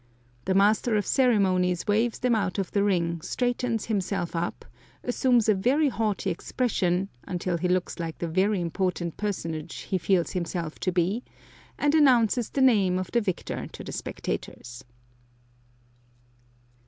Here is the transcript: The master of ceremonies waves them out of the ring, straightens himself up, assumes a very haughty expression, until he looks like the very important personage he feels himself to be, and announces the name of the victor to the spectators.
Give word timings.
The 0.45 0.55
master 0.55 0.95
of 0.95 1.05
ceremonies 1.05 1.85
waves 1.85 2.17
them 2.17 2.33
out 2.33 2.57
of 2.57 2.71
the 2.71 2.81
ring, 2.83 3.21
straightens 3.21 3.85
himself 3.85 4.35
up, 4.35 4.65
assumes 5.03 5.47
a 5.47 5.53
very 5.53 5.89
haughty 5.89 6.31
expression, 6.31 7.07
until 7.25 7.55
he 7.57 7.67
looks 7.67 7.99
like 7.99 8.17
the 8.17 8.27
very 8.27 8.59
important 8.59 9.15
personage 9.15 9.81
he 9.81 9.99
feels 9.99 10.31
himself 10.31 10.79
to 10.79 10.91
be, 10.91 11.23
and 11.77 11.93
announces 11.93 12.49
the 12.49 12.61
name 12.61 12.97
of 12.97 13.11
the 13.11 13.21
victor 13.21 13.67
to 13.67 13.83
the 13.83 13.91
spectators. 13.91 14.83